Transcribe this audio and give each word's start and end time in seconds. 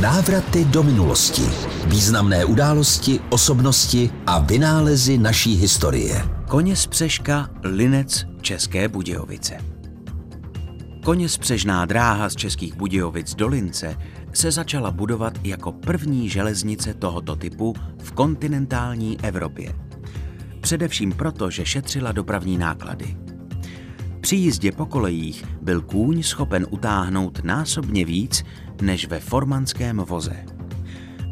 Návraty 0.00 0.64
do 0.64 0.82
minulosti. 0.82 1.42
Významné 1.86 2.44
události, 2.44 3.20
osobnosti 3.30 4.10
a 4.26 4.38
vynálezy 4.38 5.18
naší 5.18 5.54
historie. 5.54 6.28
Koně 6.48 6.76
spřežka 6.76 7.50
Linec 7.62 8.24
České 8.40 8.88
Budějovice. 8.88 9.58
Koně 11.04 11.28
spřežná 11.28 11.84
dráha 11.84 12.28
z 12.28 12.36
Českých 12.36 12.76
Budějovic 12.76 13.34
do 13.34 13.48
Lince 13.48 13.96
se 14.32 14.50
začala 14.50 14.90
budovat 14.90 15.38
jako 15.44 15.72
první 15.72 16.28
železnice 16.28 16.94
tohoto 16.94 17.36
typu 17.36 17.74
v 18.02 18.12
kontinentální 18.12 19.20
Evropě. 19.20 19.74
Především 20.60 21.12
proto, 21.12 21.50
že 21.50 21.66
šetřila 21.66 22.12
dopravní 22.12 22.58
náklady. 22.58 23.16
Při 24.24 24.36
jízdě 24.36 24.72
po 24.72 24.86
kolejích 24.86 25.44
byl 25.62 25.80
kůň 25.82 26.22
schopen 26.22 26.66
utáhnout 26.70 27.44
násobně 27.44 28.04
víc 28.04 28.44
než 28.82 29.06
ve 29.08 29.20
formanském 29.20 29.96
voze. 29.96 30.44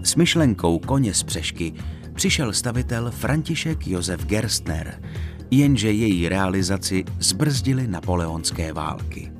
S 0.03 0.17
myšlenkou 0.17 0.79
koně 0.79 1.15
z 1.15 1.23
přešky 1.23 1.73
přišel 2.15 2.53
stavitel 2.53 3.11
František 3.11 3.87
Josef 3.87 4.27
Gerstner, 4.27 5.03
jenže 5.51 5.93
její 5.93 6.29
realizaci 6.29 7.05
zbrzdili 7.19 7.87
napoleonské 7.87 8.73
války. 8.73 9.33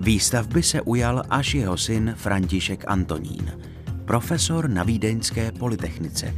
Výstavby 0.00 0.62
se 0.62 0.82
ujal 0.82 1.22
až 1.30 1.54
jeho 1.54 1.76
syn 1.76 2.14
František 2.16 2.84
Antonín, 2.86 3.52
profesor 4.04 4.70
na 4.70 4.82
Vídeňské 4.82 5.52
polytechnice, 5.52 6.34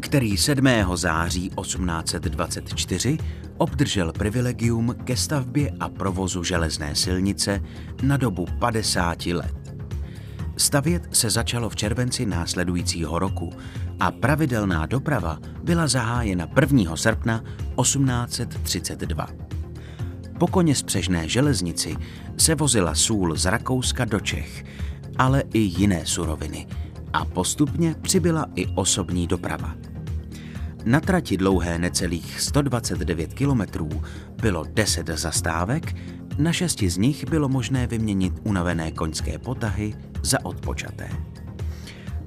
který 0.00 0.36
7. 0.36 0.66
září 0.94 1.50
1824 1.60 3.18
obdržel 3.56 4.12
privilegium 4.12 4.94
ke 5.04 5.16
stavbě 5.16 5.72
a 5.80 5.88
provozu 5.88 6.44
železné 6.44 6.94
silnice 6.94 7.62
na 8.02 8.16
dobu 8.16 8.46
50 8.58 9.26
let. 9.26 9.74
Stavět 10.56 11.08
se 11.12 11.30
začalo 11.30 11.68
v 11.68 11.76
červenci 11.76 12.26
následujícího 12.26 13.18
roku 13.18 13.52
a 14.00 14.10
pravidelná 14.10 14.86
doprava 14.86 15.38
byla 15.64 15.86
zahájena 15.86 16.46
1. 16.60 16.96
srpna 16.96 17.44
1832. 17.82 19.26
Po 20.38 20.46
koně 20.46 20.74
spřežné 20.74 21.28
železnici 21.28 21.96
se 22.36 22.54
vozila 22.54 22.94
sůl 22.94 23.36
z 23.36 23.44
Rakouska 23.44 24.04
do 24.04 24.20
Čech, 24.20 24.64
ale 25.18 25.42
i 25.52 25.58
jiné 25.58 26.06
suroviny 26.06 26.66
a 27.12 27.24
postupně 27.24 27.94
přibyla 28.02 28.46
i 28.54 28.66
osobní 28.66 29.26
doprava. 29.26 29.89
Na 30.90 31.00
trati 31.00 31.36
dlouhé 31.36 31.78
necelých 31.78 32.40
129 32.40 33.34
kilometrů 33.34 33.88
bylo 34.42 34.64
10 34.74 35.06
zastávek, 35.06 35.96
na 36.38 36.52
šesti 36.52 36.90
z 36.90 36.96
nich 36.96 37.28
bylo 37.30 37.48
možné 37.48 37.86
vyměnit 37.86 38.32
unavené 38.42 38.92
koňské 38.92 39.38
potahy 39.38 39.94
za 40.22 40.44
odpočaté. 40.44 41.08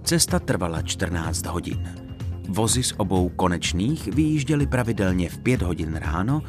Cesta 0.04 0.40
trvala 0.40 0.82
14 0.82 1.46
hodin. 1.46 1.96
Vozy 2.50 2.84
z 2.84 2.94
obou 2.98 3.30
konečných 3.30 4.08
vyjížděly 4.08 4.68
pravidelně 4.68 5.30
v 5.30 5.38
5 5.38 5.62
hodin 5.62 5.96
ráno 5.96 6.42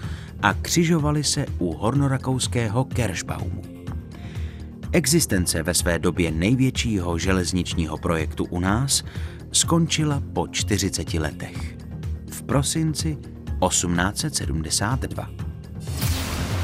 a 0.43 0.55
křižovaly 0.55 1.25
se 1.25 1.47
u 1.59 1.73
hornorakouského 1.73 2.85
Kerschbaumu. 2.85 3.63
Existence 4.93 5.63
ve 5.63 5.75
své 5.75 5.99
době 5.99 6.31
největšího 6.31 7.19
železničního 7.19 7.99
projektu 7.99 8.45
u 8.45 8.61
nás 8.61 9.05
skončila 9.53 10.23
po 10.33 10.49
40 10.49 11.15
letech. 11.15 11.84
Prosinci 12.47 13.19
1872. 13.69 15.29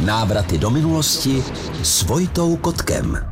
Návraty 0.04 0.58
do 0.58 0.70
minulosti 0.70 1.42
s 1.82 2.02
Vojtou 2.02 2.56
Kotkem. 2.56 3.29